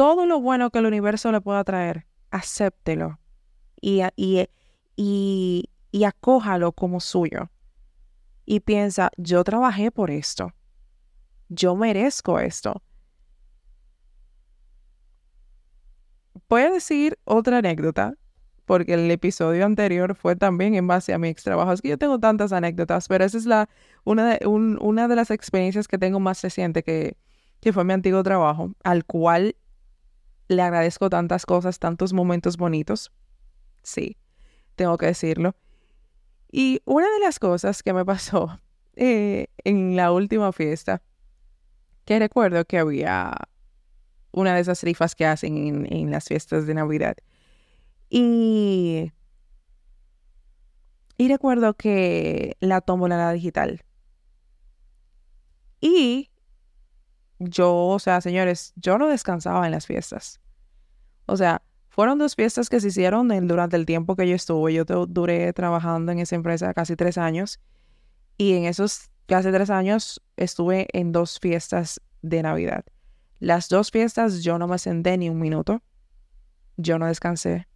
Todo 0.00 0.24
lo 0.24 0.40
bueno 0.40 0.70
que 0.70 0.78
el 0.78 0.86
universo 0.86 1.30
le 1.30 1.42
pueda 1.42 1.62
traer, 1.62 2.06
acéptelo 2.30 3.20
y, 3.82 4.00
y, 4.16 4.48
y, 4.96 5.68
y 5.90 6.04
acójalo 6.04 6.72
como 6.72 7.00
suyo. 7.00 7.50
Y 8.46 8.60
piensa, 8.60 9.10
yo 9.18 9.44
trabajé 9.44 9.90
por 9.90 10.10
esto. 10.10 10.54
Yo 11.50 11.76
merezco 11.76 12.40
esto. 12.40 12.82
Voy 16.48 16.62
a 16.62 16.70
decir 16.70 17.18
otra 17.24 17.58
anécdota, 17.58 18.14
porque 18.64 18.94
el 18.94 19.10
episodio 19.10 19.66
anterior 19.66 20.14
fue 20.14 20.34
también 20.34 20.74
en 20.76 20.86
base 20.86 21.12
a 21.12 21.18
mi 21.18 21.28
ex. 21.28 21.46
Es 21.46 21.82
que 21.82 21.90
yo 21.90 21.98
tengo 21.98 22.18
tantas 22.18 22.52
anécdotas, 22.54 23.06
pero 23.06 23.26
esa 23.26 23.36
es 23.36 23.44
la, 23.44 23.68
una, 24.04 24.38
de, 24.38 24.46
una 24.46 25.08
de 25.08 25.16
las 25.16 25.30
experiencias 25.30 25.86
que 25.86 25.98
tengo 25.98 26.20
más 26.20 26.40
reciente, 26.40 26.82
que, 26.82 27.18
que 27.60 27.74
fue 27.74 27.84
mi 27.84 27.92
antiguo 27.92 28.22
trabajo, 28.22 28.72
al 28.82 29.04
cual 29.04 29.56
le 30.50 30.62
agradezco 30.62 31.08
tantas 31.08 31.46
cosas, 31.46 31.78
tantos 31.78 32.12
momentos 32.12 32.56
bonitos. 32.56 33.12
Sí, 33.84 34.16
tengo 34.74 34.98
que 34.98 35.06
decirlo. 35.06 35.54
Y 36.50 36.82
una 36.84 37.06
de 37.08 37.20
las 37.20 37.38
cosas 37.38 37.84
que 37.84 37.92
me 37.92 38.04
pasó 38.04 38.60
eh, 38.96 39.46
en 39.62 39.94
la 39.94 40.10
última 40.10 40.52
fiesta, 40.52 41.02
que 42.04 42.18
recuerdo 42.18 42.64
que 42.64 42.78
había 42.78 43.32
una 44.32 44.56
de 44.56 44.60
esas 44.62 44.82
rifas 44.82 45.14
que 45.14 45.24
hacen 45.24 45.86
en, 45.88 46.10
las 46.10 46.24
fiestas 46.24 46.66
de 46.66 46.74
Navidad. 46.74 47.16
Y, 48.08 49.12
y 51.16 51.28
recuerdo 51.28 51.74
que 51.74 52.56
la 52.58 52.80
tómbola 52.80 53.14
era 53.14 53.32
digital. 53.32 53.84
Y 55.80 56.28
yo, 57.40 57.74
o 57.74 57.98
sea, 57.98 58.20
señores, 58.20 58.74
yo 58.76 58.98
no 58.98 59.08
descansaba 59.08 59.64
en 59.64 59.72
las 59.72 59.86
fiestas. 59.86 60.40
O 61.24 61.36
sea, 61.36 61.62
fueron 61.88 62.18
dos 62.18 62.36
fiestas 62.36 62.68
que 62.68 62.80
se 62.80 62.88
hicieron 62.88 63.28
durante 63.48 63.76
el 63.76 63.86
tiempo 63.86 64.14
que 64.14 64.28
yo 64.28 64.36
estuve. 64.36 64.74
Yo 64.74 64.84
duré 64.84 65.52
trabajando 65.54 66.12
en 66.12 66.18
esa 66.18 66.36
empresa 66.36 66.72
casi 66.74 66.96
tres 66.96 67.18
años. 67.18 67.58
Y 68.36 68.54
en 68.54 68.64
esos 68.64 69.10
casi 69.26 69.50
tres 69.50 69.70
años 69.70 70.22
estuve 70.36 70.86
en 70.92 71.12
dos 71.12 71.40
fiestas 71.40 72.00
de 72.22 72.42
Navidad. 72.42 72.84
Las 73.38 73.68
dos 73.70 73.90
fiestas 73.90 74.42
yo 74.42 74.58
no 74.58 74.68
me 74.68 74.78
senté 74.78 75.16
ni 75.16 75.30
un 75.30 75.38
minuto. 75.38 75.82
Yo 76.76 76.98
no 76.98 77.06
descansé. 77.06 77.66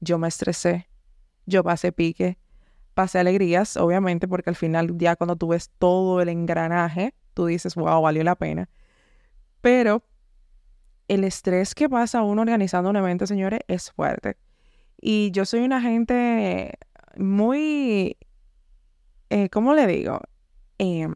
Yo 0.00 0.18
me 0.18 0.28
estresé. 0.28 0.88
Yo 1.46 1.64
pasé 1.64 1.92
pique. 1.92 2.38
Pasé 2.92 3.20
alegrías, 3.20 3.78
obviamente, 3.78 4.28
porque 4.28 4.50
al 4.50 4.56
final 4.56 4.98
ya 4.98 5.16
cuando 5.16 5.36
tú 5.36 5.48
ves 5.48 5.70
todo 5.78 6.20
el 6.20 6.28
engranaje, 6.28 7.14
tú 7.32 7.46
dices, 7.46 7.74
wow, 7.74 8.02
valió 8.02 8.22
la 8.22 8.36
pena. 8.36 8.68
Pero 9.62 10.02
el 11.08 11.24
estrés 11.24 11.74
que 11.74 11.88
pasa 11.88 12.22
uno 12.22 12.42
organizando 12.42 12.90
un 12.90 12.96
evento, 12.96 13.26
señores, 13.26 13.60
es 13.68 13.90
fuerte. 13.92 14.36
Y 15.00 15.30
yo 15.30 15.46
soy 15.46 15.60
una 15.60 15.80
gente 15.80 16.78
muy, 17.16 18.18
eh, 19.30 19.48
¿cómo 19.48 19.74
le 19.74 19.86
digo? 19.86 20.20
Eh, 20.78 21.08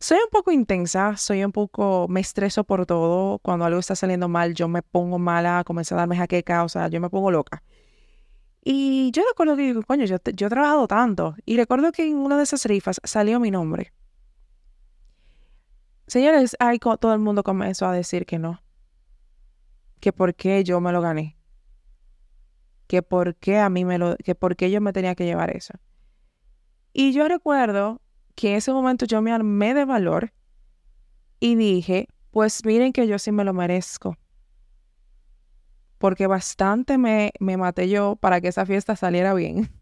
soy 0.00 0.18
un 0.18 0.30
poco 0.30 0.50
intensa, 0.52 1.16
soy 1.16 1.44
un 1.44 1.52
poco, 1.52 2.06
me 2.08 2.20
estreso 2.20 2.64
por 2.64 2.86
todo. 2.86 3.38
Cuando 3.40 3.64
algo 3.64 3.80
está 3.80 3.94
saliendo 3.94 4.28
mal, 4.28 4.54
yo 4.54 4.68
me 4.68 4.82
pongo 4.82 5.18
mala, 5.18 5.62
comienzo 5.64 5.94
a 5.94 5.98
darme 5.98 6.16
jaqueca, 6.16 6.64
o 6.64 6.68
sea, 6.68 6.88
yo 6.88 7.00
me 7.00 7.10
pongo 7.10 7.30
loca. 7.30 7.62
Y 8.64 9.10
yo 9.12 9.22
recuerdo 9.28 9.56
que 9.56 9.62
digo, 9.62 9.82
coño, 9.82 10.04
yo, 10.04 10.16
yo 10.34 10.46
he 10.46 10.50
trabajado 10.50 10.86
tanto. 10.88 11.34
Y 11.44 11.56
recuerdo 11.56 11.92
que 11.92 12.06
en 12.06 12.16
una 12.16 12.36
de 12.36 12.44
esas 12.44 12.64
rifas 12.66 13.00
salió 13.04 13.40
mi 13.40 13.50
nombre. 13.50 13.92
Señores, 16.08 16.56
ahí 16.58 16.78
todo 16.78 17.12
el 17.12 17.20
mundo 17.20 17.42
comenzó 17.44 17.86
a 17.86 17.92
decir 17.92 18.24
que 18.26 18.38
no. 18.38 18.62
Que 20.00 20.12
por 20.12 20.34
qué 20.34 20.64
yo 20.64 20.80
me 20.80 20.90
lo 20.90 21.00
gané. 21.02 21.36
que 22.86 23.02
por 23.02 23.36
qué 23.36 23.58
a 23.58 23.68
mí 23.68 23.84
me 23.84 23.98
lo, 23.98 24.16
que 24.16 24.34
por 24.34 24.56
qué 24.56 24.70
yo 24.70 24.80
me 24.80 24.92
tenía 24.94 25.14
que 25.14 25.26
llevar 25.26 25.54
eso. 25.54 25.74
Y 26.94 27.12
yo 27.12 27.28
recuerdo 27.28 28.00
que 28.34 28.50
en 28.52 28.56
ese 28.56 28.72
momento 28.72 29.04
yo 29.04 29.20
me 29.20 29.32
armé 29.32 29.74
de 29.74 29.84
valor 29.84 30.32
y 31.40 31.54
dije, 31.56 32.08
pues 32.30 32.64
miren 32.64 32.92
que 32.92 33.06
yo 33.06 33.18
sí 33.18 33.30
me 33.30 33.44
lo 33.44 33.52
merezco. 33.52 34.16
Porque 35.98 36.26
bastante 36.26 36.96
me, 36.96 37.32
me 37.40 37.56
maté 37.58 37.88
yo 37.90 38.16
para 38.16 38.40
que 38.40 38.48
esa 38.48 38.64
fiesta 38.64 38.96
saliera 38.96 39.34
bien. 39.34 39.70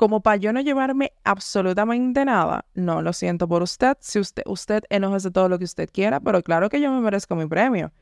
como 0.00 0.22
para 0.22 0.38
yo 0.38 0.50
no 0.54 0.62
llevarme 0.62 1.12
absolutamente 1.24 2.24
nada, 2.24 2.64
no, 2.72 3.02
lo 3.02 3.12
siento 3.12 3.46
por 3.46 3.62
usted, 3.62 3.98
si 4.00 4.18
usted, 4.18 4.42
usted 4.46 4.82
de 4.88 5.30
todo 5.30 5.50
lo 5.50 5.58
que 5.58 5.66
usted 5.66 5.90
quiera, 5.92 6.20
pero 6.20 6.42
claro 6.42 6.70
que 6.70 6.80
yo 6.80 6.90
me 6.90 7.02
merezco 7.02 7.36
mi 7.36 7.44
premio. 7.44 7.92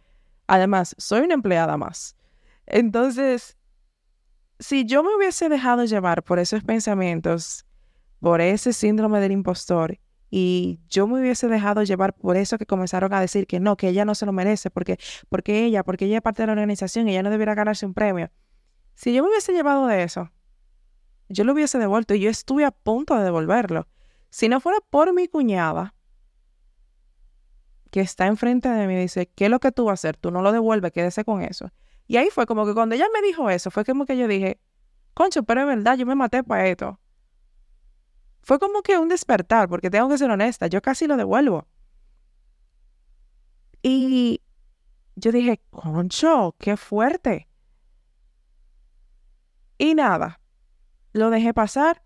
Además, 0.47 0.95
soy 0.97 1.23
una 1.23 1.35
empleada 1.35 1.77
más. 1.77 2.15
Entonces, 2.67 3.59
si 4.61 4.85
yo 4.85 5.03
me 5.03 5.09
hubiese 5.17 5.49
dejado 5.49 5.85
llevar 5.87 6.23
por 6.23 6.39
esos 6.39 6.63
pensamientos, 6.63 7.67
por 8.21 8.41
ese 8.43 8.73
síndrome 8.73 9.19
del 9.19 9.33
impostor, 9.33 9.99
y 10.31 10.79
yo 10.89 11.09
me 11.09 11.19
hubiese 11.19 11.49
dejado 11.49 11.83
llevar 11.83 12.15
por 12.15 12.37
eso 12.37 12.59
que 12.59 12.67
comenzaron 12.67 13.13
a 13.13 13.21
decir 13.21 13.49
que 13.49 13.59
no, 13.59 13.77
que 13.77 13.89
ella 13.89 14.05
no 14.05 14.15
se 14.15 14.25
lo 14.25 14.33
merece, 14.33 14.71
porque, 14.71 14.99
porque 15.29 15.65
ella, 15.65 15.83
porque 15.83 16.05
ella 16.05 16.19
es 16.19 16.23
parte 16.23 16.43
de 16.43 16.47
la 16.47 16.53
organización 16.53 17.09
ella 17.09 17.25
no 17.25 17.31
debiera 17.31 17.57
ganarse 17.57 17.87
un 17.87 17.93
premio. 17.95 18.31
Si 18.95 19.13
yo 19.13 19.25
me 19.25 19.31
hubiese 19.31 19.53
llevado 19.53 19.89
de 19.89 20.05
eso, 20.05 20.31
yo 21.29 21.45
lo 21.45 21.53
hubiese 21.53 21.79
devuelto 21.79 22.15
y 22.15 22.21
yo 22.21 22.31
estuve 22.31 22.65
a 22.65 22.71
punto 22.71 23.17
de 23.17 23.25
devolverlo. 23.25 23.87
Si 24.31 24.49
no 24.49 24.61
fuera 24.61 24.79
por 24.91 25.13
mi 25.15 25.29
cuñada, 25.29 25.95
que 27.91 28.01
está 28.01 28.27
enfrente 28.27 28.69
de 28.69 28.87
mí, 28.87 28.97
dice, 28.97 29.29
¿qué 29.35 29.47
es 29.47 29.51
lo 29.51 29.61
que 29.61 29.73
tú 29.73 29.87
vas 29.87 29.93
a 29.93 30.09
hacer? 30.09 30.17
Tú 30.17 30.31
no 30.31 30.43
lo 30.43 30.53
devuelves, 30.53 30.93
quédese 30.93 31.25
con 31.25 31.43
eso. 31.43 31.71
Y 32.07 32.17
ahí 32.17 32.29
fue 32.31 32.47
como 32.47 32.67
que 32.67 32.75
cuando 32.75 32.95
ella 32.95 33.07
me 33.13 33.27
dijo 33.27 33.51
eso, 33.51 33.71
fue 33.71 33.85
como 33.85 34.07
que 34.07 34.17
yo 34.17 34.29
dije, 34.29 34.61
concho, 35.15 35.43
pero 35.43 35.63
es 35.63 35.67
verdad, 35.67 35.97
yo 35.97 36.07
me 36.07 36.15
maté 36.15 36.43
para 36.43 36.67
esto. 36.67 36.99
Fue 38.43 38.59
como 38.59 38.83
que 38.83 38.99
un 38.99 39.09
despertar, 39.09 39.69
porque 39.69 39.91
tengo 39.91 40.09
que 40.09 40.19
ser 40.19 40.31
honesta, 40.31 40.67
yo 40.69 40.81
casi 40.81 41.07
lo 41.07 41.17
devuelvo. 41.17 41.67
Y 43.83 44.43
yo 45.17 45.33
dije, 45.33 45.61
concho, 45.71 46.55
qué 46.59 46.77
fuerte. 46.77 47.49
Y 49.77 49.95
nada, 49.95 50.41
lo 51.19 51.31
dejé 51.31 51.55
pasar, 51.55 52.03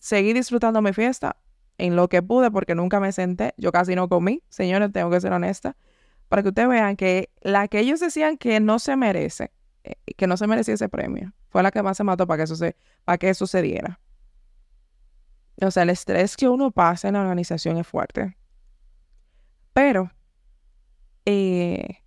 seguí 0.00 0.32
disfrutando 0.32 0.82
mi 0.82 0.92
fiesta 0.92 1.36
en 1.78 1.96
lo 1.96 2.08
que 2.08 2.22
pude 2.22 2.50
porque 2.50 2.74
nunca 2.74 3.00
me 3.00 3.12
senté, 3.12 3.54
yo 3.56 3.72
casi 3.72 3.94
no 3.94 4.08
comí, 4.08 4.42
señores, 4.48 4.92
tengo 4.92 5.10
que 5.10 5.20
ser 5.20 5.32
honesta, 5.32 5.76
para 6.28 6.42
que 6.42 6.48
ustedes 6.48 6.68
vean 6.68 6.96
que 6.96 7.30
la 7.40 7.68
que 7.68 7.80
ellos 7.80 8.00
decían 8.00 8.36
que 8.36 8.60
no 8.60 8.78
se 8.78 8.96
merece, 8.96 9.52
eh, 9.84 9.94
que 10.16 10.26
no 10.26 10.36
se 10.36 10.46
merecía 10.46 10.74
ese 10.74 10.88
premio, 10.88 11.32
fue 11.50 11.62
la 11.62 11.70
que 11.70 11.82
más 11.82 11.96
se 11.96 12.04
mató 12.04 12.26
para 12.26 12.38
que, 12.38 12.52
eso 12.52 12.56
para 13.04 13.18
que 13.18 13.32
sucediera. 13.34 14.00
O 15.60 15.70
sea, 15.70 15.84
el 15.84 15.90
estrés 15.90 16.36
que 16.36 16.48
uno 16.48 16.70
pasa 16.70 17.08
en 17.08 17.14
la 17.14 17.20
organización 17.20 17.78
es 17.78 17.86
fuerte. 17.86 18.36
Pero, 19.72 20.10
eh, 21.24 22.02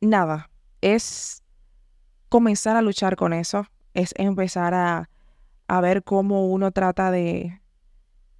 nada, 0.00 0.50
es 0.80 1.42
comenzar 2.28 2.76
a 2.76 2.82
luchar 2.82 3.16
con 3.16 3.32
eso 3.32 3.66
es 3.96 4.12
empezar 4.16 4.74
a, 4.74 5.08
ver 5.80 6.04
cómo 6.04 6.46
uno 6.46 6.70
trata 6.70 7.10
de, 7.10 7.60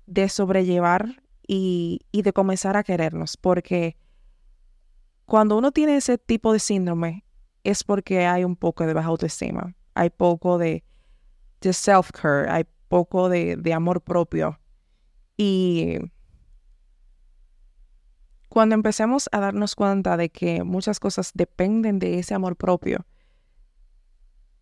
de 0.06 0.28
sobrellevar 0.28 1.22
y, 1.48 2.00
y, 2.12 2.22
de 2.22 2.32
comenzar 2.32 2.76
a 2.76 2.84
querernos, 2.84 3.36
porque 3.36 3.96
cuando 5.24 5.56
uno 5.56 5.72
tiene 5.72 5.96
ese 5.96 6.18
tipo 6.18 6.52
de 6.52 6.60
síndrome 6.60 7.24
es 7.64 7.82
porque 7.82 8.26
hay 8.26 8.44
un 8.44 8.54
poco 8.54 8.86
de 8.86 8.92
baja 8.92 9.08
autoestima, 9.08 9.74
hay 9.94 10.10
poco 10.10 10.58
de, 10.58 10.84
de 11.62 11.72
self-care, 11.72 12.48
hay 12.48 12.64
poco 12.88 13.28
de, 13.28 13.56
de 13.56 13.72
amor 13.72 14.02
propio. 14.02 14.60
Y 15.38 15.98
cuando 18.50 18.74
empecemos 18.74 19.28
a 19.32 19.40
darnos 19.40 19.74
cuenta 19.74 20.16
de 20.16 20.28
que 20.28 20.62
muchas 20.64 21.00
cosas 21.00 21.32
dependen 21.34 21.98
de 21.98 22.18
ese 22.18 22.34
amor 22.34 22.56
propio, 22.56 23.06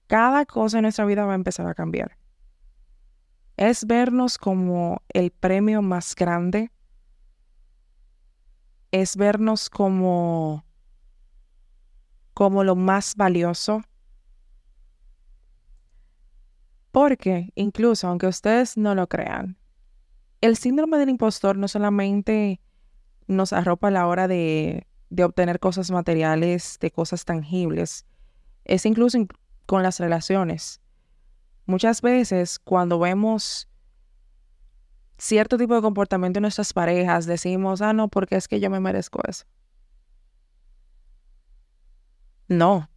cada 0.06 0.44
cosa 0.46 0.78
en 0.78 0.82
nuestra 0.82 1.04
vida 1.04 1.24
va 1.24 1.32
a 1.32 1.36
empezar 1.36 1.66
a 1.66 1.74
cambiar. 1.74 2.16
Es 3.56 3.86
vernos 3.86 4.38
como 4.38 5.02
el 5.08 5.30
premio 5.30 5.82
más 5.82 6.14
grande. 6.14 6.70
Es 8.90 9.16
vernos 9.16 9.70
como, 9.70 10.64
como 12.32 12.64
lo 12.64 12.76
más 12.76 13.14
valioso. 13.16 13.82
Porque 16.90 17.50
incluso 17.54 18.08
aunque 18.08 18.26
ustedes 18.26 18.76
no 18.76 18.94
lo 18.94 19.08
crean, 19.08 19.56
el 20.40 20.56
síndrome 20.56 20.98
del 20.98 21.08
impostor 21.08 21.56
no 21.56 21.66
solamente 21.68 22.60
nos 23.26 23.52
arropa 23.52 23.88
a 23.88 23.90
la 23.90 24.06
hora 24.06 24.28
de, 24.28 24.86
de 25.10 25.24
obtener 25.24 25.58
cosas 25.58 25.90
materiales, 25.90 26.78
de 26.80 26.90
cosas 26.90 27.24
tangibles, 27.24 28.06
es 28.64 28.86
incluso 28.86 29.18
con 29.66 29.82
las 29.82 30.00
relaciones. 30.00 30.80
Muchas 31.66 32.02
veces 32.02 32.58
cuando 32.58 32.98
vemos 32.98 33.68
cierto 35.18 35.56
tipo 35.56 35.74
de 35.74 35.82
comportamiento 35.82 36.38
en 36.38 36.42
nuestras 36.42 36.72
parejas, 36.72 37.26
decimos, 37.26 37.80
ah, 37.80 37.92
no, 37.92 38.08
porque 38.08 38.36
es 38.36 38.48
que 38.48 38.60
yo 38.60 38.70
me 38.70 38.80
merezco 38.80 39.20
eso. 39.26 39.44
No. 42.48 42.90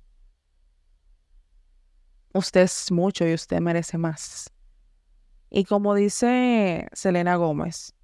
Usted 2.34 2.62
es 2.62 2.92
mucho 2.92 3.26
y 3.26 3.34
usted 3.34 3.62
merece 3.62 3.98
más. 3.98 4.52
Y 5.50 5.64
como 5.64 5.96
dice 5.96 6.88
Selena 6.92 7.36
Gómez, 7.38 7.96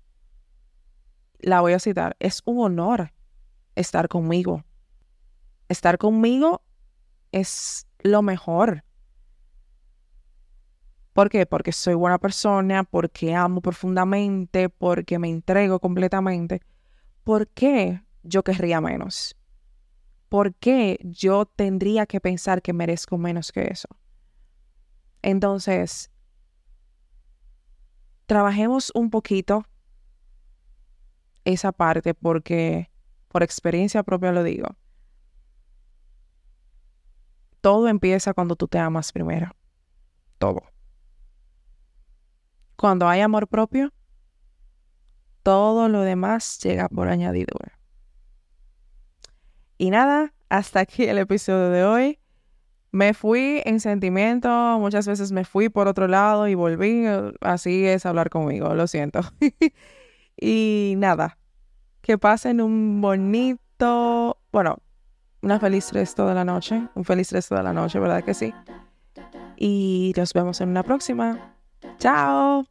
la 1.39 1.60
voy 1.60 1.73
a 1.73 1.80
citar, 1.80 2.15
es 2.19 2.41
un 2.45 2.63
honor 2.63 3.12
estar 3.76 4.08
conmigo. 4.08 4.63
Estar 5.67 5.97
conmigo 5.97 6.62
es 7.32 7.86
lo 8.04 8.22
mejor. 8.22 8.84
¿Por 11.13 11.30
qué? 11.30 11.46
Porque 11.46 11.72
soy 11.72 11.94
buena 11.94 12.18
persona, 12.18 12.84
porque 12.84 13.34
amo 13.34 13.62
profundamente, 13.62 14.70
porque 14.70 15.20
me 15.20 15.30
entrego 15.30 15.80
completamente. 15.80 16.62
¿Por 17.24 17.48
qué 17.48 18.04
yo 18.24 18.44
querría 18.44 18.82
menos? 18.82 19.36
¿Por 20.30 20.56
qué 20.56 21.00
yo 21.04 21.46
tendría 21.46 22.06
que 22.06 22.20
pensar 22.20 22.62
que 22.62 22.74
merezco 22.74 23.18
menos 23.18 23.52
que 23.52 23.68
eso? 23.72 23.88
Entonces, 25.22 26.12
trabajemos 28.26 28.92
un 28.96 29.10
poquito 29.10 29.66
esa 31.46 31.72
parte 31.72 32.13
porque 32.13 32.89
por 33.28 33.44
experiencia 33.44 34.02
propia 34.02 34.32
lo 34.32 34.44
digo 34.44 34.76
todo 37.63 37.88
empieza 37.88 38.34
cuando 38.34 38.58
tú 38.58 38.67
te 38.67 38.78
amas 38.78 39.13
primero. 39.13 39.56
Todo. 40.38 40.63
Cuando 42.76 43.08
hay 43.08 43.21
amor 43.21 43.47
propio, 43.47 43.93
todo 45.43 45.88
lo 45.88 46.02
demás 46.02 46.60
llega 46.60 46.89
por 46.89 47.08
añadidura. 47.08 47.80
Y 49.78 49.91
nada, 49.91 50.34
hasta 50.49 50.82
aquí 50.82 51.06
el 51.06 51.17
episodio 51.17 51.69
de 51.69 51.86
hoy. 51.86 52.19
Me 52.91 53.13
fui 53.13 53.62
en 53.63 53.80
sentimiento, 53.80 54.49
muchas 54.80 55.08
veces 55.08 55.32
me 55.32 55.45
fui 55.45 55.69
por 55.69 55.88
otro 55.88 56.10
lado 56.10 56.49
y 56.49 56.56
volví. 56.56 57.06
Así 57.39 57.86
es 57.86 58.06
hablar 58.06 58.30
conmigo, 58.30 58.73
lo 58.76 58.88
siento. 58.88 59.21
y 60.38 60.95
nada, 60.97 61.38
que 62.02 62.17
pasen 62.17 62.60
un 62.60 62.99
bonito, 62.99 64.38
bueno, 64.52 64.80
una 65.43 65.60
feliz 65.60 65.91
resto 65.91 66.25
de 66.25 66.34
la 66.34 66.45
noche, 66.45 66.88
un 66.95 67.03
feliz 67.03 67.32
resto 67.32 67.56
de 67.56 67.63
la 67.63 67.73
noche, 67.73 67.99
¿verdad 67.99 68.23
que 68.23 68.34
sí? 68.34 68.53
Y 69.58 70.13
nos 70.17 70.34
vemos 70.34 70.60
en 70.62 70.69
una 70.69 70.84
próxima. 70.84 71.53
Chao. 71.99 72.65